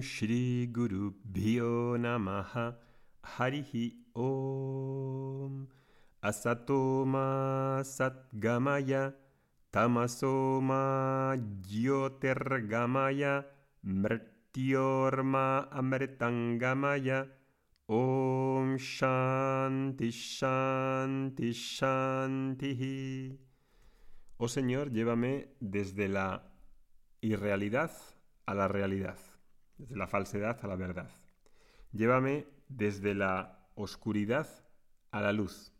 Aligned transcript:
Shri 0.00 0.66
Guru 0.72 1.12
Bhyo 1.24 1.96
Namaha. 1.98 2.74
Harihi 3.22 3.92
Om. 4.14 5.68
Asatoma 6.22 7.82
Satgamaya. 7.84 9.14
Tamasoma 9.70 11.36
Jyotirgamaya 11.62 13.44
Mrityorma 13.84 15.68
Amritangamaya. 15.70 17.28
Om 17.88 18.76
Shanti 18.76 20.10
Shanti 20.12 21.52
Shanti. 21.52 23.38
Oh 24.38 24.46
Señor, 24.48 24.92
llévame 24.92 25.56
desde 25.58 26.08
la 26.08 26.42
irrealidad 27.20 27.90
a 28.46 28.54
la 28.54 28.68
realidad, 28.68 29.18
desde 29.78 29.96
la 29.96 30.06
falsedad 30.06 30.58
a 30.62 30.66
la 30.66 30.76
verdad. 30.76 31.10
Llévame 31.92 32.46
desde 32.68 33.14
la 33.14 33.66
oscuridad 33.74 34.48
a 35.10 35.20
la 35.20 35.32
luz. 35.32 35.72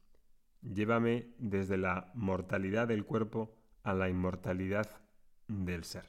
Llévame 0.62 1.34
desde 1.38 1.76
la 1.76 2.10
mortalidad 2.14 2.88
del 2.88 3.04
cuerpo 3.04 3.54
a 3.82 3.94
la 3.94 4.08
inmortalidad 4.08 4.88
del 5.48 5.84
ser. 5.84 6.04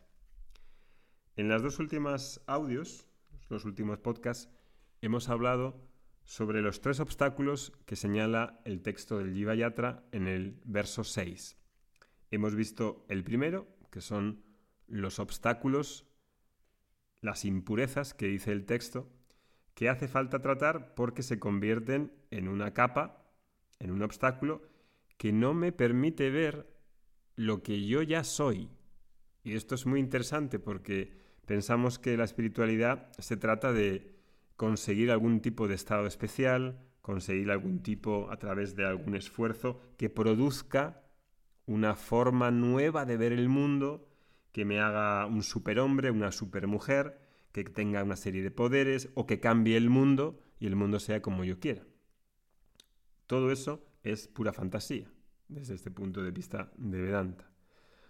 En 1.36 1.50
las 1.50 1.62
dos 1.62 1.80
últimas 1.80 2.42
audios, 2.48 3.08
los 3.50 3.66
últimos 3.66 4.00
podcasts, 4.00 4.50
hemos 5.02 5.30
hablado 5.30 5.90
sobre 6.24 6.62
los 6.62 6.82
tres 6.82 7.00
obstáculos 7.00 7.72
que 7.86 7.96
señala 7.96 8.60
el 8.66 8.82
texto 8.82 9.18
del 9.18 9.34
Jiva 9.34 9.56
Yatra 9.56 10.04
en 10.12 10.28
el 10.28 10.62
verso 10.64 11.04
6. 11.04 11.58
Hemos 12.32 12.56
visto 12.56 13.06
el 13.10 13.24
primero, 13.24 13.68
que 13.90 14.02
son 14.02 14.44
los 14.86 15.20
obstáculos, 15.20 16.06
las 17.22 17.46
impurezas 17.46 18.14
que 18.14 18.28
dice 18.28 18.52
el 18.52 18.66
texto, 18.66 19.10
que 19.74 19.90
hace 19.90 20.08
falta 20.08 20.42
tratar 20.42 20.94
porque 20.96 21.24
se 21.24 21.40
convierten 21.40 22.12
en 22.32 22.48
una 22.48 22.74
capa, 22.74 23.26
en 23.80 23.92
un 23.92 24.02
obstáculo, 24.02 24.62
que 25.18 25.32
no 25.32 25.54
me 25.54 25.72
permite 25.72 26.30
ver 26.30 26.68
lo 27.36 27.64
que 27.64 27.86
yo 27.86 28.02
ya 28.02 28.24
soy. 28.24 28.70
Y 29.44 29.54
esto 29.54 29.76
es 29.76 29.86
muy 29.86 30.00
interesante 30.00 30.60
porque 30.60 31.14
pensamos 31.46 31.98
que 32.00 32.18
la 32.18 32.26
espiritualidad 32.26 33.10
se 33.18 33.38
trata 33.38 33.72
de 33.72 34.20
conseguir 34.56 35.12
algún 35.12 35.40
tipo 35.40 35.68
de 35.68 35.76
estado 35.76 36.06
especial, 36.06 36.80
conseguir 37.02 37.50
algún 37.50 37.82
tipo 37.82 38.30
a 38.30 38.38
través 38.38 38.76
de 38.76 38.86
algún 38.86 39.16
esfuerzo 39.16 39.82
que 39.98 40.10
produzca 40.10 41.02
una 41.66 41.96
forma 41.96 42.52
nueva 42.52 43.06
de 43.06 43.16
ver 43.16 43.32
el 43.32 43.48
mundo, 43.48 44.09
que 44.52 44.66
me 44.66 44.80
haga 44.80 45.26
un 45.26 45.44
superhombre, 45.44 46.12
una 46.12 46.32
supermujer, 46.32 47.20
que 47.52 47.64
tenga 47.64 48.04
una 48.04 48.16
serie 48.16 48.44
de 48.44 48.52
poderes 48.52 49.10
o 49.16 49.26
que 49.26 49.40
cambie 49.40 49.78
el 49.78 49.90
mundo 49.90 50.40
y 50.60 50.68
el 50.68 50.76
mundo 50.76 51.00
sea 51.00 51.22
como 51.22 51.44
yo 51.44 51.60
quiera. 51.60 51.84
Todo 53.28 53.52
eso 53.52 53.86
es 54.04 54.28
pura 54.28 54.54
fantasía 54.54 55.12
desde 55.48 55.76
este 55.76 55.92
punto 55.92 56.24
de 56.24 56.32
vista 56.32 56.72
de 56.78 57.02
Vedanta. 57.02 57.52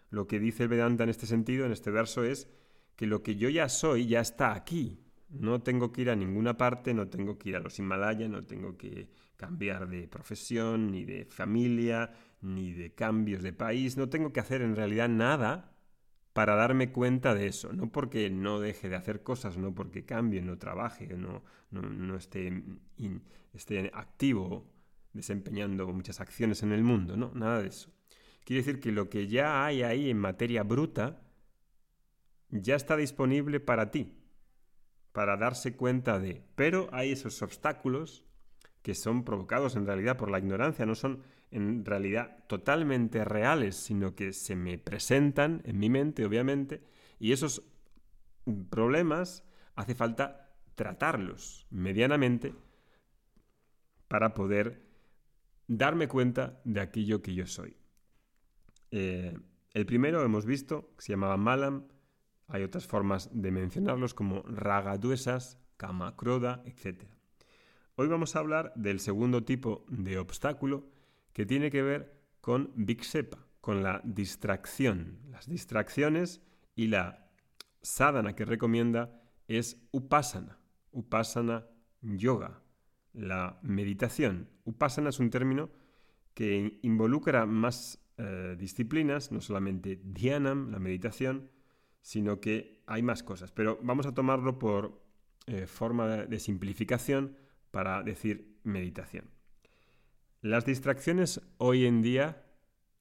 Lo 0.09 0.27
que 0.27 0.39
dice 0.39 0.67
Vedanta 0.67 1.03
en 1.03 1.09
este 1.09 1.25
sentido, 1.25 1.65
en 1.65 1.71
este 1.71 1.91
verso, 1.91 2.23
es 2.23 2.49
que 2.95 3.07
lo 3.07 3.23
que 3.23 3.35
yo 3.35 3.49
ya 3.49 3.69
soy 3.69 4.07
ya 4.07 4.19
está 4.19 4.53
aquí. 4.53 5.05
No 5.29 5.61
tengo 5.61 5.91
que 5.91 6.01
ir 6.01 6.09
a 6.09 6.15
ninguna 6.15 6.57
parte, 6.57 6.93
no 6.93 7.07
tengo 7.07 7.37
que 7.37 7.49
ir 7.49 7.55
a 7.55 7.59
los 7.59 7.77
Himalayas, 7.77 8.29
no 8.29 8.43
tengo 8.43 8.77
que 8.77 9.09
cambiar 9.37 9.87
de 9.87 10.07
profesión, 10.07 10.91
ni 10.91 11.05
de 11.05 11.25
familia, 11.25 12.11
ni 12.41 12.73
de 12.73 12.93
cambios 12.93 13.43
de 13.43 13.53
país, 13.53 13.95
no 13.95 14.09
tengo 14.09 14.33
que 14.33 14.39
hacer 14.39 14.61
en 14.61 14.75
realidad 14.75 15.07
nada 15.07 15.71
para 16.33 16.55
darme 16.55 16.91
cuenta 16.91 17.33
de 17.33 17.47
eso, 17.47 17.73
no 17.73 17.91
porque 17.91 18.29
no 18.29 18.59
deje 18.59 18.89
de 18.89 18.95
hacer 18.95 19.23
cosas, 19.23 19.57
no 19.57 19.73
porque 19.73 20.05
cambie, 20.05 20.41
no 20.41 20.57
trabaje, 20.57 21.07
no, 21.15 21.43
no, 21.71 22.15
esté, 22.15 22.63
esté 23.53 23.91
activo 23.93 24.71
desempeñando 25.13 25.87
muchas 25.87 26.21
acciones 26.21 26.63
en 26.63 26.71
el 26.71 26.83
mundo, 26.83 27.17
no, 27.17 27.31
nada 27.33 27.61
de 27.61 27.67
eso. 27.69 27.91
Quiere 28.43 28.63
decir 28.63 28.79
que 28.79 28.91
lo 28.91 29.09
que 29.09 29.27
ya 29.27 29.65
hay 29.65 29.83
ahí 29.83 30.09
en 30.09 30.17
materia 30.17 30.63
bruta 30.63 31.21
ya 32.49 32.75
está 32.75 32.95
disponible 32.95 33.59
para 33.59 33.91
ti, 33.91 34.15
para 35.11 35.37
darse 35.37 35.75
cuenta 35.75 36.19
de, 36.19 36.43
pero 36.55 36.89
hay 36.91 37.11
esos 37.11 37.41
obstáculos 37.41 38.23
que 38.81 38.95
son 38.95 39.23
provocados 39.23 39.75
en 39.75 39.85
realidad 39.85 40.17
por 40.17 40.31
la 40.31 40.39
ignorancia, 40.39 40.85
no 40.85 40.95
son 40.95 41.23
en 41.51 41.83
realidad 41.85 42.45
totalmente 42.47 43.25
reales, 43.25 43.75
sino 43.75 44.15
que 44.15 44.33
se 44.33 44.55
me 44.55 44.77
presentan 44.77 45.61
en 45.65 45.79
mi 45.79 45.89
mente, 45.89 46.25
obviamente, 46.25 46.83
y 47.19 47.31
esos 47.31 47.63
problemas 48.69 49.43
hace 49.75 49.95
falta 49.95 50.49
tratarlos 50.75 51.67
medianamente 51.69 52.53
para 54.07 54.33
poder 54.33 54.87
darme 55.67 56.07
cuenta 56.07 56.61
de 56.63 56.81
aquello 56.81 57.21
que 57.21 57.33
yo 57.33 57.45
soy. 57.45 57.75
Eh, 58.91 59.37
el 59.73 59.85
primero 59.85 60.23
hemos 60.23 60.45
visto, 60.45 60.93
que 60.95 61.03
se 61.03 61.13
llamaba 61.13 61.37
Malam, 61.37 61.87
hay 62.47 62.63
otras 62.63 62.87
formas 62.87 63.29
de 63.31 63.51
mencionarlos 63.51 64.13
como 64.13 64.41
Ragaduesas, 64.41 65.59
Kamakroda, 65.77 66.63
etc. 66.65 67.18
Hoy 68.01 68.07
vamos 68.07 68.33
a 68.33 68.39
hablar 68.39 68.71
del 68.77 69.01
segundo 69.01 69.43
tipo 69.43 69.83
de 69.89 70.19
obstáculo 70.19 70.87
que 71.33 71.45
tiene 71.45 71.69
que 71.69 71.81
ver 71.81 72.17
con 72.39 72.71
Viksepa, 72.77 73.45
con 73.59 73.83
la 73.83 73.99
distracción. 74.05 75.19
Las 75.29 75.49
distracciones 75.49 76.41
y 76.77 76.87
la 76.87 77.29
sadhana 77.81 78.37
que 78.37 78.45
recomienda 78.45 79.21
es 79.49 79.85
Upasana, 79.91 80.59
Upasana 80.93 81.67
Yoga, 82.01 82.61
la 83.11 83.59
meditación. 83.63 84.47
Upasana 84.63 85.09
es 85.09 85.19
un 85.19 85.29
término 85.29 85.69
que 86.33 86.79
involucra 86.81 87.45
más 87.45 87.99
eh, 88.15 88.55
disciplinas, 88.57 89.29
no 89.33 89.41
solamente 89.41 89.99
dhyanam, 90.05 90.71
la 90.71 90.79
meditación, 90.79 91.51
sino 92.01 92.39
que 92.39 92.81
hay 92.87 93.03
más 93.03 93.23
cosas. 93.23 93.51
Pero 93.51 93.77
vamos 93.83 94.05
a 94.05 94.13
tomarlo 94.13 94.57
por 94.57 95.03
eh, 95.47 95.67
forma 95.67 96.07
de 96.07 96.39
simplificación 96.39 97.35
para 97.71 98.03
decir 98.03 98.57
meditación. 98.63 99.29
Las 100.41 100.65
distracciones 100.65 101.41
hoy 101.57 101.85
en 101.85 102.01
día 102.01 102.45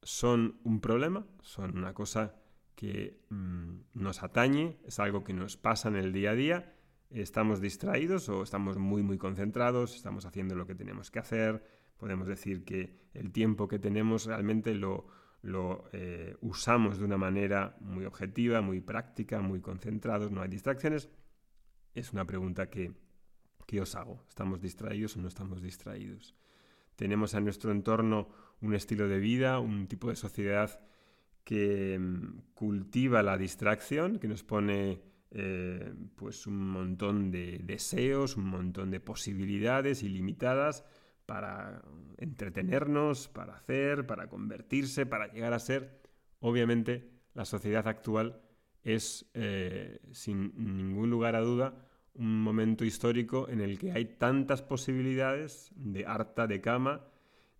son 0.03 0.61
un 0.65 0.81
problema, 0.81 1.27
son 1.43 1.77
una 1.77 1.95
cosa 1.95 2.35
que 2.75 3.21
mm, 3.31 3.81
nos 3.95 4.23
atañe, 4.23 4.79
es 4.85 4.99
algo 4.99 5.25
que 5.25 5.33
nos 5.33 5.57
pasa 5.57 5.89
en 5.89 5.97
el 5.97 6.13
día 6.13 6.31
a 6.31 6.35
día, 6.35 6.75
estamos 7.11 7.61
distraídos 7.61 8.29
o 8.29 8.43
estamos 8.43 8.77
muy 8.79 9.03
muy 9.03 9.19
concentrados, 9.19 9.95
estamos 9.95 10.27
haciendo 10.27 10.55
lo 10.55 10.67
que 10.67 10.75
tenemos 10.75 11.11
que 11.11 11.19
hacer, 11.19 11.65
podemos 11.97 12.27
decir 12.27 12.65
que 12.65 13.09
el 13.15 13.33
tiempo 13.33 13.69
que 13.69 13.79
tenemos 13.79 14.27
realmente 14.27 14.75
lo, 14.75 15.07
eh, 15.93 16.37
usamos 16.41 16.99
de 16.99 17.05
una 17.05 17.19
manera 17.19 17.77
muy 17.81 18.05
objetiva, 18.05 18.61
muy 18.61 18.81
práctica, 18.81 19.41
muy 19.41 19.61
concentrados, 19.61 20.31
no 20.31 20.43
hay 20.43 20.49
distracciones. 20.49 21.11
Es 21.95 22.13
una 22.13 22.25
pregunta 22.25 22.71
que 22.71 22.93
¿Qué 23.69 23.83
os 23.83 23.95
hago? 23.97 24.25
¿Estamos 24.31 24.63
distraídos 24.63 25.15
o 25.17 25.21
no 25.21 25.29
estamos 25.29 25.61
distraídos? 25.61 26.35
Tenemos 26.97 27.35
a 27.35 27.41
nuestro 27.41 27.71
entorno 27.71 28.31
un 28.63 28.73
estilo 28.73 29.09
de 29.09 29.19
vida, 29.19 29.59
un 29.59 29.89
tipo 29.89 30.09
de 30.09 30.17
sociedad 30.17 30.81
que 31.45 31.99
mm, 31.99 32.55
cultiva 32.55 33.23
la 33.23 33.37
distracción, 33.37 34.19
que 34.19 34.27
nos 34.27 34.43
pone 34.43 35.03
eh, 35.33 35.93
pues 36.17 36.47
un 36.47 36.67
montón 36.67 37.31
de 37.31 37.61
deseos, 37.63 38.39
un 38.39 38.47
montón 38.47 38.91
de 38.91 39.01
posibilidades 39.01 40.03
ilimitadas 40.03 40.83
para 41.27 41.83
entretenernos, 42.17 43.29
para 43.29 43.55
hacer, 43.55 44.07
para 44.07 44.31
convertirse, 44.31 45.05
para 45.05 45.31
llegar 45.31 45.53
a 45.53 45.59
ser. 45.59 46.01
Obviamente, 46.41 47.11
la 47.35 47.45
sociedad 47.45 47.87
actual 47.87 48.41
es, 48.83 49.31
eh, 49.35 50.01
sin 50.13 50.55
ningún 50.57 51.11
lugar 51.11 51.37
a 51.37 51.43
duda, 51.43 51.88
un 52.19 52.43
momento 52.43 52.85
histórico 52.85 53.49
en 53.49 53.61
el 53.61 53.79
que 53.79 53.93
hay 53.93 54.05
tantas 54.05 54.61
posibilidades 54.61 55.71
de 55.77 56.05
harta, 56.05 56.47
de 56.47 56.61
kama, 56.61 57.07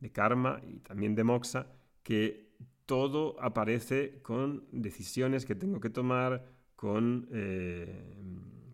de 0.01 0.11
karma 0.11 0.61
y 0.67 0.81
también 0.81 1.15
de 1.15 1.25
moxa, 1.25 1.69
que 2.03 2.49
todo 2.87 3.41
aparece 3.41 4.21
con 4.23 4.67
decisiones 4.73 5.45
que 5.45 5.55
tengo 5.55 5.81
que 5.81 5.91
tomar, 5.91 6.45
con, 6.75 7.29
eh, 7.33 8.15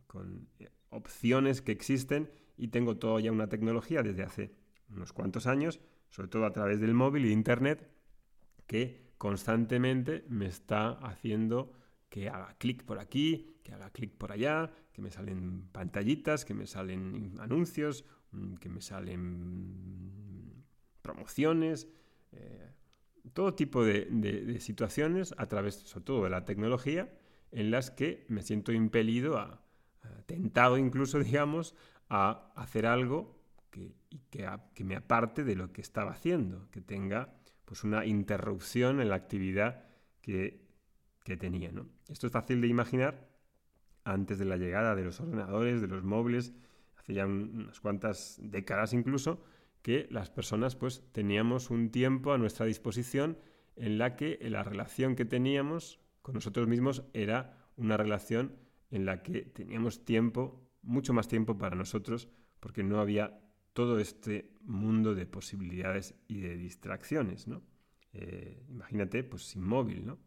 con 0.07 0.49
opciones 0.91 1.61
que 1.61 1.73
existen 1.73 2.31
y 2.57 2.69
tengo 2.69 2.97
todo 2.97 3.19
ya 3.19 3.33
una 3.33 3.49
tecnología 3.49 4.03
desde 4.03 4.23
hace 4.23 4.55
unos 4.89 5.13
cuantos 5.13 5.47
años, 5.47 5.81
sobre 6.09 6.29
todo 6.29 6.47
a 6.47 6.53
través 6.53 6.81
del 6.81 6.95
móvil 6.95 7.27
y 7.27 7.33
Internet, 7.33 7.91
que 8.67 9.13
constantemente 9.19 10.25
me 10.29 10.47
está 10.47 10.91
haciendo 10.91 11.73
que 12.09 12.29
haga 12.29 12.55
clic 12.59 12.85
por 12.85 13.01
aquí, 13.01 13.59
que 13.65 13.73
haga 13.73 13.91
clic 13.91 14.13
por 14.17 14.31
allá, 14.31 14.71
que 14.95 15.03
me 15.03 15.11
salen 15.11 15.69
pantallitas, 15.73 16.45
que 16.45 16.55
me 16.55 16.67
salen 16.67 17.35
anuncios, 17.41 18.05
mm, 18.31 18.55
que 18.55 18.69
me 18.71 18.81
salen 18.81 20.65
promociones, 21.03 21.89
eh, 22.33 22.71
todo 23.33 23.55
tipo 23.55 23.85
de, 23.85 24.59
situaciones 24.61 25.35
a 25.37 25.47
través, 25.47 25.75
sobre 25.75 26.05
todo, 26.05 26.25
de 26.25 26.31
la 26.31 26.45
tecnología, 26.45 27.13
en 27.51 27.71
las 27.71 27.91
que 27.91 28.25
me 28.29 28.43
siento 28.43 28.73
impelido 28.73 29.39
tentado 30.27 30.79
incluso, 30.79 31.19
digamos, 31.21 31.75
a 32.09 32.53
hacer 32.55 32.87
algo 32.87 33.37
que, 33.71 33.95
que, 34.31 34.85
me 34.85 34.97
aparte 34.97 35.43
de 35.43 35.57
lo 35.57 35.73
que 35.73 35.81
estaba 35.81 36.13
haciendo, 36.13 36.71
que 36.71 36.81
tenga 36.81 37.35
pues 37.65 37.83
una 37.83 38.07
interrupción 38.07 39.01
en 39.01 39.09
la 39.09 39.17
actividad 39.17 39.85
que, 40.21 40.63
tenía. 41.39 41.73
Esto 42.09 42.27
es 42.27 42.33
fácil 42.33 42.61
de 42.61 42.69
imaginar 42.69 43.34
antes 44.05 44.39
de 44.39 44.45
la 44.45 44.57
llegada 44.57 44.95
de 44.95 45.05
los 45.05 45.21
ordenadores, 45.21 45.81
de 45.81 45.89
los 45.89 46.05
móviles, 46.05 46.55
hace 46.97 47.15
ya 47.15 47.27
unas 47.27 47.81
cuantas 47.81 48.39
décadas 48.43 48.93
incluso, 48.93 49.43
que 49.83 50.07
las 50.11 50.31
personas 50.31 50.77
pues 50.77 51.05
teníamos 51.13 51.71
un 51.71 51.91
tiempo 51.91 52.33
a 52.33 52.39
nuestra 52.39 52.67
disposición 52.67 53.39
en 53.77 53.99
la 53.99 54.17
que 54.17 54.39
la 54.43 54.63
relación 54.63 55.17
que 55.17 55.25
teníamos 55.25 56.01
con 56.23 56.35
nosotros 56.35 56.69
mismos 56.69 57.05
era 57.13 57.59
una 57.77 57.97
relación 57.97 58.57
en 58.91 59.05
la 59.05 59.23
que 59.23 59.43
teníamos 59.43 60.05
tiempo, 60.05 60.71
mucho 60.83 61.13
más 61.13 61.29
tiempo 61.29 61.59
para 61.59 61.77
nosotros, 61.77 62.29
porque 62.61 62.83
no 62.83 63.01
había 63.01 63.41
todo 63.73 63.99
este 63.99 64.55
mundo 64.63 65.15
de 65.15 65.27
posibilidades 65.27 66.15
y 66.29 66.41
de 66.41 66.57
distracciones, 66.57 67.49
¿no? 67.49 67.63
Eh, 68.13 68.65
imagínate, 68.69 69.25
pues 69.25 69.43
sin 69.43 69.65
móvil, 69.65 70.07
¿no? 70.07 70.19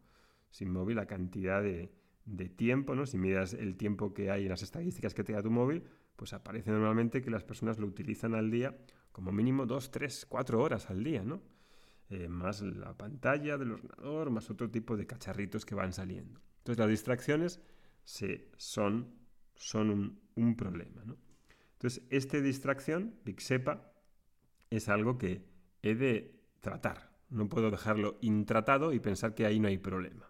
Sin 0.50 0.70
móvil 0.70 0.96
la 0.96 1.06
cantidad 1.06 1.62
de, 1.62 1.90
de, 2.28 2.48
tiempo, 2.48 2.94
¿no? 2.94 3.06
Si 3.06 3.18
miras 3.18 3.54
el 3.54 3.76
tiempo 3.76 4.12
que 4.12 4.30
hay 4.30 4.42
en 4.42 4.50
las 4.50 4.62
estadísticas 4.62 5.14
que 5.14 5.24
te 5.24 5.32
da 5.32 5.42
tu 5.42 5.50
móvil, 5.50 5.84
pues 6.16 6.32
aparece 6.32 6.70
normalmente 6.70 7.22
que 7.22 7.30
las 7.30 7.44
personas 7.44 7.78
lo 7.78 7.86
utilizan 7.86 8.34
al 8.34 8.50
día 8.50 8.76
como 9.12 9.32
mínimo 9.32 9.66
dos, 9.66 9.90
tres, 9.90 10.26
cuatro 10.28 10.60
horas 10.62 10.90
al 10.90 11.02
día, 11.02 11.24
¿no? 11.24 11.42
Eh, 12.10 12.28
más 12.28 12.62
la 12.62 12.96
pantalla 12.96 13.58
del 13.58 13.72
ordenador, 13.72 14.30
más 14.30 14.50
otro 14.50 14.70
tipo 14.70 14.96
de 14.96 15.06
cacharritos 15.06 15.66
que 15.66 15.74
van 15.74 15.92
saliendo. 15.92 16.40
Entonces 16.58 16.78
las 16.78 16.88
distracciones 16.88 17.60
se, 18.02 18.50
son, 18.56 19.14
son 19.54 20.18
un, 20.34 20.56
problema. 20.56 21.04
¿no? 21.04 21.18
Entonces, 21.72 22.02
esta 22.08 22.40
distracción, 22.40 23.14
Sepa, 23.36 23.92
es 24.70 24.88
algo 24.88 25.18
que 25.18 25.44
he 25.82 25.94
de 25.94 26.40
tratar. 26.60 27.10
No 27.28 27.48
puedo 27.48 27.70
dejarlo 27.70 28.18
intratado 28.22 28.94
y 28.94 29.00
pensar 29.00 29.34
que 29.34 29.44
ahí 29.44 29.60
no 29.60 29.68
hay 29.68 29.76
problema. 29.76 30.27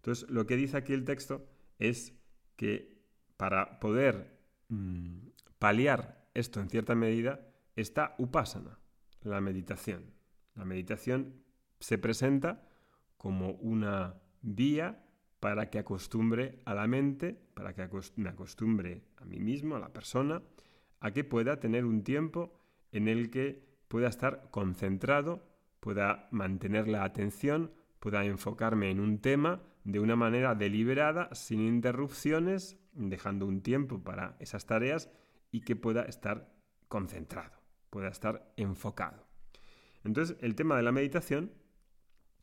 Entonces, 0.00 0.28
lo 0.30 0.46
que 0.46 0.56
dice 0.56 0.78
aquí 0.78 0.94
el 0.94 1.04
texto 1.04 1.46
es 1.78 2.14
que 2.56 2.98
para 3.36 3.80
poder 3.80 4.38
mm, 4.68 5.28
paliar 5.58 6.26
esto 6.32 6.60
en 6.60 6.70
cierta 6.70 6.94
medida 6.94 7.46
está 7.76 8.14
upasana, 8.18 8.78
la 9.22 9.40
meditación. 9.42 10.14
La 10.54 10.64
meditación 10.64 11.34
se 11.80 11.98
presenta 11.98 12.66
como 13.18 13.52
una 13.52 14.14
vía 14.40 15.04
para 15.38 15.68
que 15.68 15.78
acostumbre 15.78 16.60
a 16.64 16.74
la 16.74 16.86
mente, 16.86 17.38
para 17.54 17.74
que 17.74 17.86
me 18.16 18.30
acostumbre 18.30 19.02
a 19.18 19.24
mí 19.26 19.38
mismo, 19.38 19.76
a 19.76 19.80
la 19.80 19.92
persona, 19.92 20.42
a 21.00 21.10
que 21.12 21.24
pueda 21.24 21.60
tener 21.60 21.84
un 21.84 22.04
tiempo 22.04 22.58
en 22.92 23.08
el 23.08 23.30
que 23.30 23.62
pueda 23.88 24.08
estar 24.08 24.48
concentrado, 24.50 25.46
pueda 25.80 26.28
mantener 26.30 26.88
la 26.88 27.04
atención, 27.04 27.72
pueda 27.98 28.24
enfocarme 28.24 28.90
en 28.90 29.00
un 29.00 29.18
tema 29.18 29.62
de 29.84 30.00
una 30.00 30.16
manera 30.16 30.54
deliberada, 30.54 31.28
sin 31.34 31.60
interrupciones, 31.60 32.78
dejando 32.92 33.46
un 33.46 33.62
tiempo 33.62 34.02
para 34.02 34.36
esas 34.40 34.66
tareas 34.66 35.10
y 35.50 35.62
que 35.62 35.76
pueda 35.76 36.02
estar 36.02 36.52
concentrado, 36.88 37.58
pueda 37.88 38.08
estar 38.08 38.52
enfocado. 38.56 39.26
Entonces, 40.04 40.36
el 40.40 40.54
tema 40.54 40.76
de 40.76 40.82
la 40.82 40.92
meditación 40.92 41.52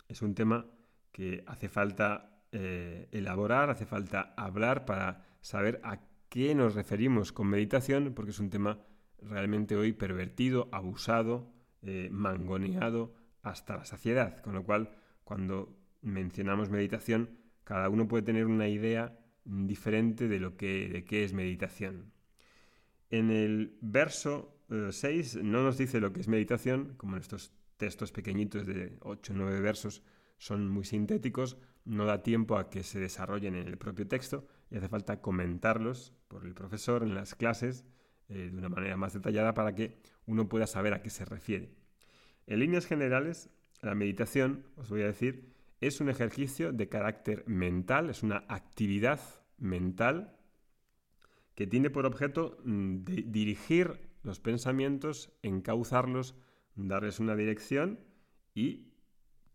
es 0.07 0.21
un 0.21 0.35
tema 0.35 0.67
que 1.11 1.43
hace 1.47 1.69
falta 1.69 2.43
eh, 2.51 3.07
elaborar, 3.11 3.69
hace 3.69 3.85
falta 3.85 4.33
hablar 4.37 4.85
para 4.85 5.25
saber 5.41 5.81
a 5.83 5.99
qué 6.29 6.55
nos 6.55 6.75
referimos 6.75 7.31
con 7.31 7.47
meditación, 7.47 8.13
porque 8.13 8.31
es 8.31 8.39
un 8.39 8.49
tema 8.49 8.79
realmente 9.19 9.75
hoy 9.75 9.93
pervertido, 9.93 10.69
abusado, 10.71 11.51
eh, 11.81 12.09
mangoneado 12.11 13.15
hasta 13.41 13.77
la 13.77 13.85
saciedad. 13.85 14.41
Con 14.41 14.53
lo 14.53 14.63
cual, 14.63 14.91
cuando 15.23 15.75
mencionamos 16.01 16.69
meditación, 16.69 17.29
cada 17.63 17.89
uno 17.89 18.07
puede 18.07 18.23
tener 18.23 18.45
una 18.45 18.67
idea 18.67 19.17
diferente 19.43 20.27
de 20.27 20.39
lo 20.39 20.57
que 20.57 20.89
de 20.89 21.05
qué 21.05 21.23
es 21.23 21.33
meditación. 21.33 22.11
En 23.09 23.31
el 23.31 23.77
verso 23.81 24.57
6 24.69 25.35
eh, 25.35 25.43
no 25.43 25.63
nos 25.63 25.77
dice 25.77 25.99
lo 25.99 26.11
que 26.11 26.19
es 26.19 26.27
meditación, 26.27 26.93
como 26.97 27.15
en 27.15 27.21
estos 27.21 27.53
textos 27.77 28.11
pequeñitos 28.11 28.65
de 28.65 28.97
8 29.01 29.33
o 29.33 29.35
9 29.35 29.61
versos 29.61 30.03
son 30.37 30.67
muy 30.67 30.83
sintéticos, 30.83 31.57
no 31.85 32.05
da 32.05 32.21
tiempo 32.21 32.57
a 32.57 32.69
que 32.69 32.83
se 32.83 32.99
desarrollen 32.99 33.55
en 33.55 33.67
el 33.67 33.77
propio 33.77 34.07
texto 34.07 34.47
y 34.69 34.77
hace 34.77 34.89
falta 34.89 35.21
comentarlos 35.21 36.13
por 36.27 36.45
el 36.45 36.53
profesor 36.53 37.03
en 37.03 37.15
las 37.15 37.33
clases 37.33 37.85
eh, 38.29 38.49
de 38.51 38.57
una 38.57 38.69
manera 38.69 38.97
más 38.97 39.13
detallada 39.13 39.53
para 39.53 39.73
que 39.73 39.97
uno 40.25 40.49
pueda 40.49 40.67
saber 40.67 40.93
a 40.93 41.01
qué 41.01 41.09
se 41.09 41.25
refiere. 41.25 41.71
En 42.45 42.59
líneas 42.59 42.85
generales, 42.85 43.49
la 43.81 43.95
meditación, 43.95 44.65
os 44.75 44.89
voy 44.89 45.01
a 45.01 45.07
decir, 45.07 45.53
es 45.81 46.01
un 46.01 46.09
ejercicio 46.09 46.71
de 46.71 46.89
carácter 46.89 47.43
mental, 47.47 48.09
es 48.09 48.23
una 48.23 48.43
actividad 48.47 49.19
mental 49.57 50.37
que 51.55 51.67
tiene 51.67 51.89
por 51.89 52.05
objeto 52.05 52.57
mm, 52.63 53.03
dirigir 53.03 54.09
los 54.23 54.39
pensamientos, 54.39 55.31
encauzarlos, 55.41 56.35
darles 56.75 57.19
una 57.19 57.35
dirección 57.35 57.99
y 58.53 58.93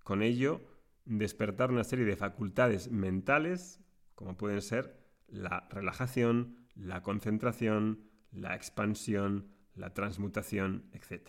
con 0.02 0.22
ello 0.22 0.60
despertar 1.04 1.70
una 1.70 1.84
serie 1.84 2.04
de 2.04 2.16
facultades 2.16 2.90
mentales, 2.90 3.80
como 4.14 4.36
pueden 4.36 4.62
ser 4.62 4.96
la 5.28 5.68
relajación, 5.70 6.56
la 6.74 7.02
concentración, 7.02 8.08
la 8.30 8.54
expansión, 8.54 9.48
la 9.74 9.94
transmutación, 9.94 10.90
etc. 10.92 11.28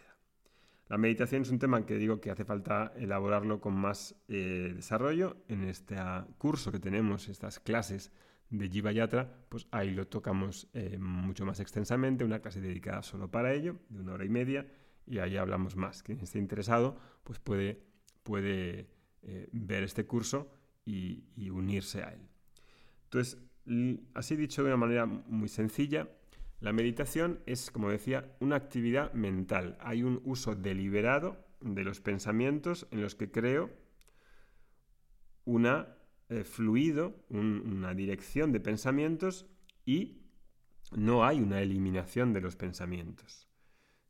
La 0.94 1.00
meditación 1.00 1.42
es 1.42 1.50
un 1.50 1.57
tema 1.57 1.88
que 1.88 1.95
digo 1.95 2.22
que 2.22 2.30
hace 2.30 2.45
falta 2.45 2.94
elaborarlo 2.95 3.60
con 3.60 3.74
más 3.74 4.16
eh, 4.28 4.74
desarrollo. 4.75 5.38
En 5.48 5.63
este 5.63 5.95
curso 6.38 6.72
que 6.72 6.78
tenemos, 6.78 7.30
estas 7.30 7.60
clases 7.60 8.12
de 8.51 8.69
Jiva 8.69 8.92
Yatra, 8.92 9.28
pues 9.50 9.68
ahí 9.72 9.90
lo 9.90 10.06
tocamos 10.06 10.69
eh, 10.72 11.00
mucho 11.00 11.48
más 11.48 11.60
extensamente, 11.60 12.24
una 12.24 12.44
clase 12.44 12.62
dedicada 12.62 13.01
solo 13.01 13.31
para 13.31 13.56
ello, 13.56 13.80
de 13.90 14.01
una 14.01 14.13
hora 14.13 14.24
y 14.24 14.30
media, 14.30 14.68
y 15.07 15.18
ahí 15.18 15.36
hablamos 15.36 15.75
más. 15.75 16.04
Quien 16.04 16.19
esté 16.19 16.38
interesado, 16.38 16.96
pues 17.24 17.39
puede, 17.39 17.81
puede 18.22 18.88
eh, 19.24 19.50
ver 19.51 19.81
este 19.81 20.06
curso 20.06 20.51
y, 20.86 21.50
unirse 21.50 22.04
a 22.04 22.10
él. 22.10 22.22
Entonces, 23.06 23.39
así 24.13 24.36
dicho 24.36 24.62
de 24.62 24.68
una 24.68 24.77
manera 24.77 25.08
muy 25.08 25.48
sencilla, 25.48 26.08
la 26.63 26.72
meditación 26.72 27.41
es, 27.46 27.72
como 27.72 27.89
decía, 27.89 28.34
una 28.39 28.55
actividad 28.55 29.12
mental. 29.12 29.77
Hay 29.82 30.01
un 30.01 30.22
uso 30.24 30.55
deliberado 30.55 31.46
de 31.60 31.84
los 31.84 32.00
pensamientos 32.00 32.88
en 32.91 33.01
los 33.01 33.15
que 33.15 33.29
creo 33.29 33.70
una 35.43 35.98
eh, 36.29 36.46
fluido, 36.46 37.25
una 37.27 37.93
dirección 37.93 38.53
de 38.53 38.62
pensamientos 38.62 39.46
y 39.86 40.22
no 40.96 41.25
hay 41.25 41.41
una 41.41 41.62
eliminación 41.62 42.32
de 42.32 42.39
los 42.39 42.55
pensamientos. 42.55 43.50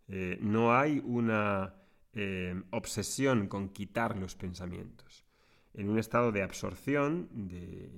Eh, 0.08 0.38
no 0.40 0.78
hay 0.78 1.02
una 1.04 1.74
eh, 2.14 2.62
obsesión 2.70 3.48
con 3.48 3.70
quitar 3.70 4.16
los 4.16 4.36
pensamientos. 4.36 5.26
En 5.74 5.90
un 5.90 5.98
estado 5.98 6.32
de 6.32 6.44
absorción, 6.44 7.30
de, 7.34 7.90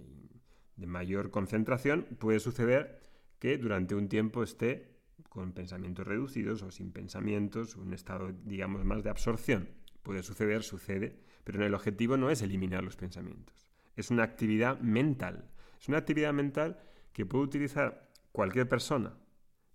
mayor 0.77 1.29
concentración, 1.29 2.03
puede 2.19 2.39
suceder 2.39 3.01
que 3.45 3.59
durante 3.59 3.93
un 3.93 4.09
tiempo 4.09 4.41
esté 4.41 4.87
con 5.29 5.51
pensamientos 5.51 6.07
reducidos 6.07 6.63
o 6.63 6.71
sin 6.71 6.91
pensamientos, 6.91 7.75
un 7.75 7.93
estado, 7.93 8.31
digamos, 8.43 8.83
más 8.85 9.03
de 9.03 9.11
absorción. 9.11 9.69
Puede 10.01 10.23
suceder, 10.23 10.63
sucede, 10.63 11.19
pero 11.43 11.63
el 11.63 11.75
objetivo 11.75 12.17
no 12.17 12.31
es 12.31 12.41
eliminar 12.41 12.83
los 12.83 12.95
pensamientos. 12.95 13.69
Es 13.95 14.09
una 14.09 14.23
actividad 14.23 14.79
mental. 14.79 15.51
Es 15.79 15.87
una 15.89 15.99
actividad 15.99 16.33
mental 16.33 16.79
que 17.13 17.27
puede 17.27 17.43
utilizar 17.43 18.09
cualquier 18.31 18.67
persona 18.67 19.13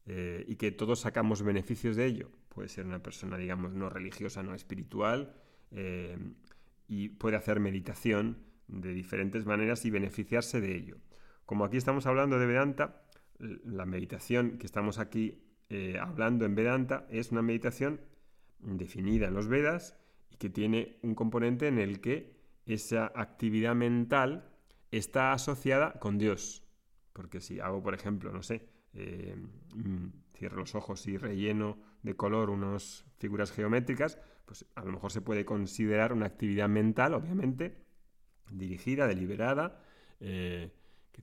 eh, 0.06 0.44
y 0.48 0.56
que 0.56 0.72
todos 0.72 0.98
sacamos 0.98 1.44
beneficios 1.44 1.94
de 1.94 2.06
ello 2.06 2.28
puede 2.48 2.68
ser 2.68 2.86
una 2.86 3.04
persona, 3.04 3.38
digamos, 3.38 3.72
no 3.72 3.88
religiosa, 3.88 4.42
no 4.42 4.56
espiritual, 4.56 5.32
eh, 5.70 6.18
y 6.88 7.10
puede 7.10 7.36
hacer 7.36 7.60
meditación 7.60 8.38
de 8.66 8.92
diferentes 8.92 9.46
maneras 9.46 9.84
y 9.84 9.90
beneficiarse 9.90 10.60
de 10.60 10.74
ello. 10.74 10.96
Como 11.46 11.64
aquí 11.64 11.76
estamos 11.76 12.06
hablando 12.06 12.40
de 12.40 12.46
Vedanta, 12.46 13.04
la 13.40 13.86
meditación 13.86 14.58
que 14.58 14.66
estamos 14.66 14.98
aquí 14.98 15.42
eh, 15.68 15.98
hablando 16.00 16.44
en 16.44 16.54
Vedanta 16.54 17.06
es 17.10 17.32
una 17.32 17.42
meditación 17.42 18.00
definida 18.58 19.28
en 19.28 19.34
los 19.34 19.48
Vedas 19.48 19.96
y 20.30 20.36
que 20.36 20.50
tiene 20.50 20.98
un 21.02 21.14
componente 21.14 21.68
en 21.68 21.78
el 21.78 22.00
que 22.00 22.36
esa 22.66 23.10
actividad 23.14 23.74
mental 23.74 24.50
está 24.90 25.32
asociada 25.32 25.92
con 25.94 26.18
Dios. 26.18 26.64
Porque 27.12 27.40
si 27.40 27.60
hago, 27.60 27.82
por 27.82 27.94
ejemplo, 27.94 28.32
no 28.32 28.42
sé, 28.42 28.68
eh, 28.94 29.36
mm, 29.74 30.08
cierro 30.34 30.58
los 30.58 30.74
ojos 30.74 31.06
y 31.06 31.16
relleno 31.16 31.78
de 32.02 32.16
color 32.16 32.50
unas 32.50 33.04
figuras 33.18 33.52
geométricas, 33.52 34.18
pues 34.46 34.66
a 34.74 34.84
lo 34.84 34.92
mejor 34.92 35.12
se 35.12 35.20
puede 35.20 35.44
considerar 35.44 36.12
una 36.12 36.26
actividad 36.26 36.68
mental, 36.68 37.14
obviamente, 37.14 37.76
dirigida, 38.50 39.06
deliberada, 39.06 39.80
eh, 40.20 40.72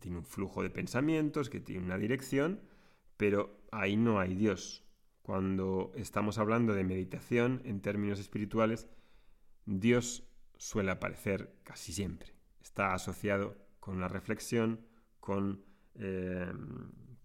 tiene 0.07 0.19
un 0.19 0.25
flujo 0.25 0.63
de 0.63 0.69
pensamientos, 0.69 1.49
que 1.49 1.59
tiene 1.59 1.83
una 1.83 1.97
dirección, 1.97 2.61
pero 3.17 3.59
ahí 3.73 3.97
no 3.97 4.21
hay 4.21 4.35
Dios. 4.35 4.85
Cuando 5.21 5.91
estamos 5.95 6.37
hablando 6.37 6.73
de 6.73 6.85
meditación 6.85 7.61
en 7.65 7.81
términos 7.81 8.17
espirituales, 8.17 8.87
Dios 9.65 10.23
suele 10.55 10.91
aparecer 10.91 11.59
casi 11.63 11.91
siempre. 11.91 12.33
Está 12.61 12.93
asociado 12.93 13.57
con 13.81 13.99
la 13.99 14.07
reflexión, 14.07 14.79
con, 15.19 15.65
eh, 15.95 16.53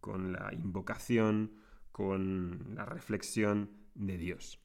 con 0.01 0.33
la 0.33 0.53
invocación, 0.53 1.53
con 1.93 2.75
la 2.75 2.85
reflexión 2.85 3.71
de 3.95 4.19
Dios. 4.19 4.59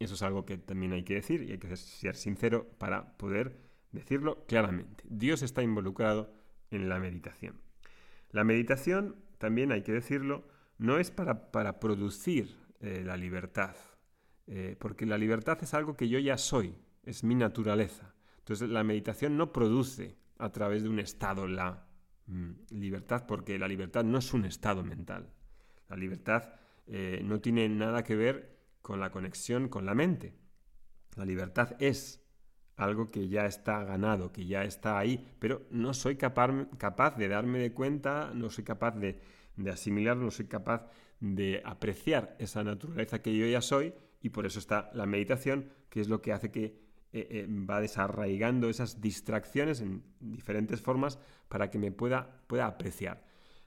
Eso 0.00 0.16
es 0.16 0.20
algo 0.22 0.44
que 0.44 0.58
también 0.58 0.92
hay 0.92 1.02
que 1.02 1.14
decir 1.14 1.44
y 1.44 1.52
hay 1.52 1.58
que 1.58 1.74
ser 1.74 2.14
sincero 2.14 2.68
para 2.76 3.16
poder 3.16 3.58
decirlo 3.90 4.44
claramente. 4.44 5.02
Dios 5.08 5.40
está 5.40 5.62
involucrado 5.62 6.37
en 6.70 6.88
la 6.88 6.98
meditación. 6.98 7.60
La 8.30 8.44
meditación, 8.44 9.16
también 9.38 9.72
hay 9.72 9.82
que 9.82 9.92
decirlo, 9.92 10.46
no 10.78 10.98
es 10.98 11.10
para, 11.10 11.50
para 11.50 11.80
producir 11.80 12.56
eh, 12.80 13.02
la 13.04 13.16
libertad, 13.16 13.74
eh, 14.46 14.76
porque 14.78 15.06
la 15.06 15.18
libertad 15.18 15.58
es 15.62 15.74
algo 15.74 15.96
que 15.96 16.08
yo 16.08 16.18
ya 16.18 16.38
soy, 16.38 16.74
es 17.02 17.24
mi 17.24 17.34
naturaleza. 17.34 18.14
Entonces 18.38 18.68
la 18.68 18.84
meditación 18.84 19.36
no 19.36 19.52
produce 19.52 20.16
a 20.38 20.50
través 20.52 20.82
de 20.82 20.88
un 20.88 21.00
estado 21.00 21.46
la 21.46 21.86
mm, 22.26 22.50
libertad, 22.70 23.26
porque 23.26 23.58
la 23.58 23.68
libertad 23.68 24.04
no 24.04 24.18
es 24.18 24.32
un 24.32 24.44
estado 24.44 24.84
mental. 24.84 25.32
La 25.88 25.96
libertad 25.96 26.54
eh, 26.86 27.20
no 27.24 27.40
tiene 27.40 27.68
nada 27.68 28.04
que 28.04 28.16
ver 28.16 28.58
con 28.80 29.00
la 29.00 29.10
conexión 29.10 29.68
con 29.68 29.84
la 29.84 29.94
mente. 29.94 30.34
La 31.16 31.24
libertad 31.24 31.76
es 31.80 32.24
algo 32.78 33.10
que 33.10 33.28
ya 33.28 33.44
está 33.44 33.84
ganado, 33.84 34.32
que 34.32 34.46
ya 34.46 34.62
está 34.62 34.98
ahí, 34.98 35.28
pero 35.38 35.66
no 35.70 35.92
soy 35.92 36.16
capaz, 36.16 37.16
de 37.16 37.28
darme 37.28 37.58
de 37.58 37.72
cuenta, 37.74 38.30
no 38.32 38.48
soy 38.48 38.64
capaz 38.64 38.92
de, 38.92 39.20
de 39.56 40.14
no 40.14 40.30
soy 40.30 40.46
capaz 40.46 40.86
de 41.20 41.60
apreciar 41.64 42.36
esa 42.38 42.62
naturaleza 42.62 43.20
que 43.20 43.36
yo 43.36 43.46
ya 43.46 43.60
soy 43.60 43.92
y 44.22 44.30
por 44.30 44.46
eso 44.46 44.60
está 44.60 44.90
la 44.94 45.06
meditación, 45.06 45.70
que 45.90 46.00
es 46.00 46.08
lo 46.08 46.22
que 46.22 46.32
hace 46.32 46.52
que 46.52 46.64
eh, 47.12 47.26
eh, 47.30 47.46
va 47.48 47.80
desarraigando 47.80 48.68
esas 48.68 49.00
distracciones 49.00 49.80
en 49.80 50.04
diferentes 50.20 50.80
formas 50.80 51.18
para 51.48 51.70
que 51.70 51.78
me 51.78 51.90
pueda, 51.90 52.42
pueda 52.46 52.66
apreciar. 52.66 53.24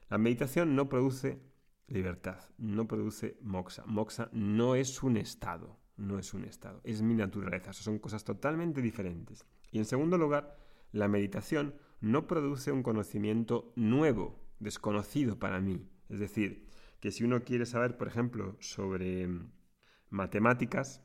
La 0.10 0.18
meditación 0.18 0.76
no 0.76 0.88
produce 0.88 1.42
libertad, 1.88 2.38
no 2.58 2.88
produce 2.88 3.38
moxa. 3.42 3.84
Moxa 3.86 4.30
no 4.32 4.76
es 4.76 5.04
un 5.04 5.18
estado, 5.18 5.81
no 6.02 6.20
es 6.20 6.34
un 6.34 6.44
estado, 6.44 6.82
es 6.84 7.02
mi 7.02 7.14
naturaleza. 7.14 7.74
son 7.74 8.00
cosas 8.00 8.24
totalmente 8.24 8.82
diferentes. 8.82 9.46
Y 9.72 9.78
en 9.78 9.86
segundo 9.86 10.18
lugar, 10.18 10.58
la 10.92 11.08
meditación 11.08 11.76
no 12.02 12.28
produce 12.28 12.72
un 12.72 12.84
conocimiento 12.84 13.72
nuevo, 13.76 14.44
desconocido 14.60 15.40
para 15.40 15.62
mí. 15.62 15.88
Es 16.10 16.20
decir, 16.20 16.68
que 17.00 17.12
si 17.12 17.24
uno 17.24 17.44
quiere 17.44 17.66
saber, 17.66 17.98
por 17.98 18.08
ejemplo, 18.08 18.58
sobre 18.60 19.30
matemáticas, 20.10 21.04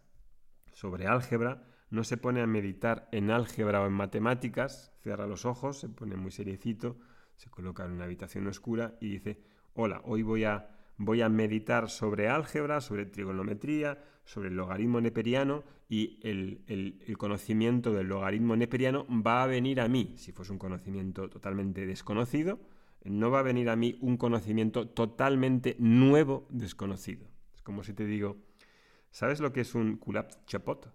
sobre 0.72 1.06
álgebra, 1.06 1.64
no 1.90 2.02
se 2.02 2.16
pone 2.16 2.42
a 2.42 2.46
meditar 2.46 3.08
en 3.12 3.30
álgebra 3.30 3.80
o 3.82 3.86
en 3.86 3.92
matemáticas, 3.92 4.92
cierra 5.02 5.26
los 5.26 5.44
ojos, 5.44 5.78
se 5.78 5.88
pone 5.88 6.16
muy 6.16 6.32
seriecito, 6.32 6.98
se 7.36 7.50
coloca 7.50 7.84
en 7.84 7.92
una 7.92 8.04
habitación 8.04 8.46
oscura 8.46 8.96
y 9.00 9.10
dice, 9.10 9.40
hola, 9.74 10.00
hoy 10.04 10.22
voy 10.22 10.44
a, 10.44 10.75
voy 10.98 11.22
a 11.22 11.28
meditar 11.28 11.90
sobre 11.90 12.28
álgebra, 12.28 12.80
sobre 12.80 13.06
trigonometría, 13.06 13.98
sobre 14.24 14.48
el 14.48 14.56
logaritmo 14.56 15.00
neperiano 15.00 15.62
y 15.88 16.18
el, 16.22 16.64
el, 16.66 17.16
conocimiento 17.16 17.92
del 17.92 18.08
logaritmo 18.08 18.56
neperiano 18.56 19.06
va 19.08 19.44
a 19.44 19.46
venir 19.46 19.80
a 19.80 19.88
mí, 19.88 20.14
si 20.16 20.32
fuese 20.32 20.52
un 20.52 20.58
conocimiento 20.58 21.30
totalmente 21.30 21.86
desconocido, 21.86 22.58
no 23.04 23.30
va 23.30 23.40
a 23.40 23.42
venir 23.42 23.68
a 23.70 23.76
mí 23.76 23.96
un 24.00 24.16
conocimiento 24.16 24.88
totalmente 24.88 25.76
nuevo, 25.78 26.46
desconocido. 26.50 27.28
Es 27.54 27.62
como 27.62 27.84
si 27.84 27.92
te 27.92 28.04
digo, 28.04 28.36
¿sabes 29.10 29.38
lo 29.38 29.52
que 29.52 29.60
es 29.60 29.74
un 29.76 29.96
kulat 29.96 30.44
chapot? 30.46 30.92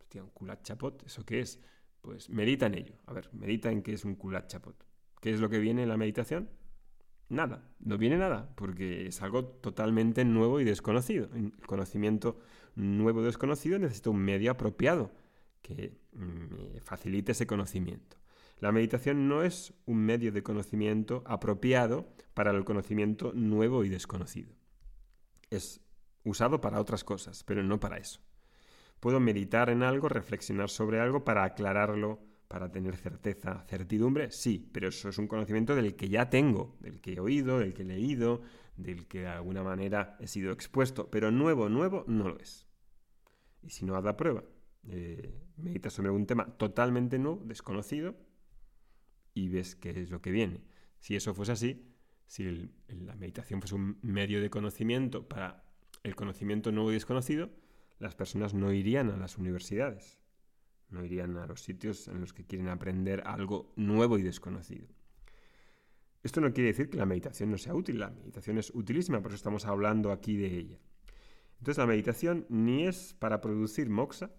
Hostia, 0.00 0.22
un 0.22 0.30
kulat 0.30 0.62
chapot, 0.62 1.02
¿eso 1.04 1.24
qué 1.26 1.40
es? 1.40 1.60
Pues 2.00 2.30
medita 2.30 2.66
en 2.66 2.74
ello. 2.76 2.94
A 3.06 3.12
ver, 3.12 3.28
medita 3.34 3.70
en 3.70 3.82
qué 3.82 3.92
es 3.92 4.06
un 4.06 4.14
kulat 4.14 4.46
chapot. 4.46 4.86
¿Qué 5.20 5.30
es 5.30 5.40
lo 5.40 5.50
que 5.50 5.58
viene 5.58 5.82
en 5.82 5.90
la 5.90 5.98
meditación? 5.98 6.48
Nada, 7.28 7.68
no 7.80 7.98
viene 7.98 8.16
nada, 8.16 8.50
porque 8.54 9.06
es 9.06 9.20
algo 9.20 9.44
totalmente 9.44 10.24
nuevo 10.24 10.60
y 10.60 10.64
desconocido. 10.64 11.28
Conocimiento 11.66 12.38
nuevo 12.74 13.20
y 13.20 13.24
desconocido 13.24 13.78
necesita 13.78 14.10
un 14.10 14.18
medio 14.18 14.50
apropiado 14.50 15.12
que 15.60 15.98
facilite 16.82 17.32
ese 17.32 17.46
conocimiento. 17.46 18.16
La 18.60 18.72
meditación 18.72 19.28
no 19.28 19.42
es 19.42 19.74
un 19.86 19.98
medio 19.98 20.32
de 20.32 20.42
conocimiento 20.42 21.22
apropiado 21.26 22.08
para 22.34 22.50
el 22.50 22.64
conocimiento 22.64 23.32
nuevo 23.32 23.84
y 23.84 23.88
desconocido. 23.88 24.54
Es 25.50 25.80
usado 26.24 26.60
para 26.60 26.80
otras 26.80 27.04
cosas, 27.04 27.44
pero 27.44 27.62
no 27.62 27.78
para 27.78 27.98
eso. 27.98 28.20
Puedo 29.00 29.20
meditar 29.20 29.70
en 29.70 29.82
algo, 29.82 30.08
reflexionar 30.08 30.70
sobre 30.70 30.98
algo 30.98 31.24
para 31.24 31.44
aclararlo, 31.44 32.20
para 32.48 32.70
tener 32.72 32.96
certeza, 32.96 33.64
certidumbre, 33.68 34.30
sí, 34.32 34.70
pero 34.72 34.88
eso 34.88 35.10
es 35.10 35.18
un 35.18 35.28
conocimiento 35.28 35.76
del 35.76 35.94
que 35.94 36.08
ya 36.08 36.30
tengo, 36.30 36.76
del 36.80 37.00
que 37.00 37.12
he 37.12 37.20
oído, 37.20 37.58
del 37.58 37.74
que 37.74 37.82
he 37.82 37.84
leído, 37.84 38.40
del 38.76 39.06
que 39.06 39.20
de 39.20 39.28
alguna 39.28 39.62
manera 39.62 40.16
he 40.18 40.26
sido 40.26 40.50
expuesto, 40.50 41.10
pero 41.10 41.30
nuevo, 41.30 41.68
nuevo 41.68 42.04
no 42.08 42.28
lo 42.28 42.38
es. 42.38 42.66
Y 43.62 43.70
si 43.70 43.84
no, 43.84 43.96
haz 43.96 44.04
la 44.04 44.16
prueba. 44.16 44.44
Eh, 44.88 45.34
medita 45.56 45.90
sobre 45.90 46.10
un 46.10 46.26
tema 46.26 46.56
totalmente 46.56 47.18
nuevo, 47.18 47.42
desconocido, 47.44 48.16
y 49.34 49.48
ves 49.50 49.76
qué 49.76 49.90
es 49.90 50.10
lo 50.10 50.22
que 50.22 50.30
viene. 50.30 50.64
Si 51.00 51.16
eso 51.16 51.34
fuese 51.34 51.52
así, 51.52 51.94
si 52.26 52.70
la 52.88 53.14
meditación 53.16 53.60
fuese 53.60 53.74
un 53.74 53.98
medio 54.02 54.40
de 54.40 54.48
conocimiento 54.48 55.28
para 55.28 55.64
el 56.02 56.16
conocimiento 56.16 56.72
nuevo 56.72 56.90
y 56.90 56.94
desconocido, 56.94 57.50
las 57.98 58.14
personas 58.14 58.54
no 58.54 58.72
irían 58.72 59.10
a 59.10 59.16
las 59.16 59.38
universidades, 59.38 60.20
no 60.90 61.04
irían 61.04 61.36
a 61.36 61.46
los 61.46 61.62
sitios 61.62 62.08
en 62.08 62.20
los 62.20 62.32
que 62.32 62.44
quieren 62.44 62.68
aprender 62.68 63.22
algo 63.26 63.72
nuevo 63.76 64.18
y 64.18 64.22
desconocido. 64.22 64.86
Esto 66.22 66.40
no 66.40 66.52
quiere 66.52 66.68
decir 66.68 66.90
que 66.90 66.96
la 66.96 67.06
meditación 67.06 67.50
no 67.50 67.58
sea 67.58 67.74
útil, 67.74 68.00
la 68.00 68.10
meditación 68.10 68.58
es 68.58 68.70
utilísima, 68.74 69.20
por 69.20 69.30
eso 69.30 69.36
estamos 69.36 69.66
hablando 69.66 70.10
aquí 70.10 70.36
de 70.36 70.46
ella. 70.46 70.78
Entonces 71.58 71.78
la 71.78 71.86
meditación 71.86 72.46
ni 72.48 72.86
es 72.86 73.14
para 73.14 73.40
producir 73.40 73.88
moxa, 73.88 74.30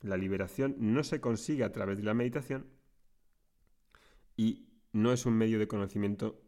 la 0.00 0.16
liberación 0.16 0.76
no 0.78 1.04
se 1.04 1.20
consigue 1.20 1.64
a 1.64 1.72
través 1.72 1.98
de 1.98 2.04
la 2.04 2.14
meditación, 2.14 2.66
y 4.36 4.66
no 4.92 5.12
es 5.12 5.26
un 5.26 5.34
medio 5.34 5.58
de 5.58 5.68
conocimiento 5.68 6.42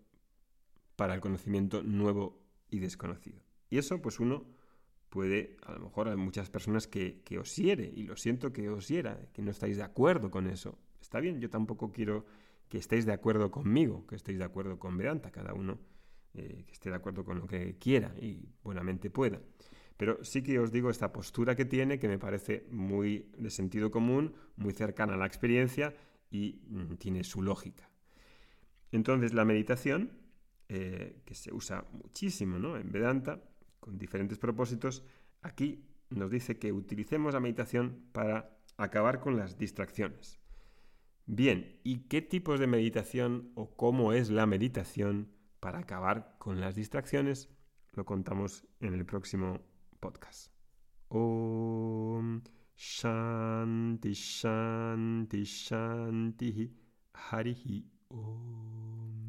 para 0.96 1.14
el 1.14 1.20
conocimiento 1.20 1.82
nuevo 1.82 2.42
y 2.70 2.78
desconocido. 2.78 3.40
Y 3.70 3.78
eso, 3.78 4.00
pues 4.00 4.20
uno 4.20 4.46
puede, 5.14 5.56
a 5.62 5.74
lo 5.74 5.78
mejor 5.78 6.08
hay 6.08 6.16
muchas 6.16 6.50
personas 6.50 6.88
que, 6.88 7.22
os 7.38 7.54
hiere, 7.54 7.88
y 7.94 8.02
lo 8.02 8.16
siento 8.16 8.52
que 8.52 8.68
os 8.68 8.88
hiera, 8.88 9.16
que 9.32 9.42
no 9.42 9.52
estáis 9.52 9.76
de 9.76 9.84
acuerdo 9.84 10.28
con 10.28 10.48
eso. 10.48 10.76
Está 11.00 11.20
bien, 11.20 11.40
yo 11.40 11.48
tampoco 11.48 11.92
quiero 11.92 12.26
que 12.68 12.78
estéis 12.78 13.06
de 13.06 13.12
acuerdo 13.12 13.48
conmigo, 13.48 14.04
que 14.08 14.16
estéis 14.16 14.38
de 14.38 14.44
acuerdo 14.44 14.76
con 14.76 14.96
Vedanta, 14.96 15.30
cada 15.30 15.54
uno 15.54 15.78
eh, 16.34 16.64
que 16.66 16.72
esté 16.72 16.90
de 16.90 16.96
acuerdo 16.96 17.24
con 17.24 17.38
lo 17.38 17.46
que 17.46 17.78
quiera 17.78 18.12
y 18.20 18.48
buenamente 18.64 19.08
pueda. 19.08 19.40
Pero 19.96 20.24
sí 20.24 20.42
que 20.42 20.58
os 20.58 20.72
digo 20.72 20.90
esta 20.90 21.12
postura 21.12 21.54
que 21.54 21.64
tiene, 21.64 22.00
que 22.00 22.08
me 22.08 22.18
parece 22.18 22.66
muy 22.72 23.30
de 23.38 23.50
sentido 23.50 23.92
común, 23.92 24.34
muy 24.56 24.72
cercana 24.72 25.14
a 25.14 25.16
la 25.16 25.26
experiencia 25.26 25.94
y 26.28 26.60
mm, 26.66 26.94
tiene 26.96 27.22
su 27.22 27.40
lógica. 27.40 27.88
Entonces 28.90 29.32
la 29.32 29.44
meditación, 29.44 30.10
eh, 30.68 31.22
que 31.24 31.36
se 31.36 31.54
usa 31.54 31.86
muchísimo 31.92 32.58
¿no? 32.58 32.76
en 32.76 32.90
Vedanta, 32.90 33.40
con 33.84 33.98
diferentes 33.98 34.38
propósitos, 34.38 35.04
aquí 35.42 35.84
nos 36.08 36.30
dice 36.30 36.58
que 36.58 36.72
utilicemos 36.72 37.34
la 37.34 37.40
meditación 37.40 38.00
para 38.12 38.56
acabar 38.78 39.20
con 39.20 39.36
las 39.36 39.58
distracciones. 39.58 40.40
Bien, 41.26 41.78
¿y 41.84 42.08
qué 42.08 42.22
tipos 42.22 42.58
de 42.60 42.66
meditación 42.66 43.52
o 43.54 43.76
cómo 43.76 44.14
es 44.14 44.30
la 44.30 44.46
meditación 44.46 45.28
para 45.60 45.80
acabar 45.80 46.36
con 46.38 46.62
las 46.62 46.76
distracciones? 46.76 47.50
Lo 47.92 48.06
contamos 48.06 48.66
en 48.80 48.94
el 48.94 49.04
próximo 49.04 49.60
podcast. 50.00 50.50
Om 51.08 52.40
Shanti 52.74 54.14
Shanti 54.14 55.44
Shanti 55.44 56.72
Harihi 57.12 57.84
Om 58.08 59.23